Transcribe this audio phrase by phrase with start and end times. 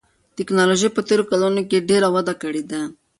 [0.37, 2.81] تکنالوژي په تېرو کلونو کې ډېره وده کړې ده.